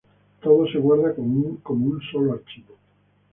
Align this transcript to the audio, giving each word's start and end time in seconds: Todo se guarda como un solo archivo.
Todo 0.41 0.65
se 0.71 0.79
guarda 0.79 1.13
como 1.13 1.45
un 1.67 2.01
solo 2.11 2.33
archivo. 2.33 2.75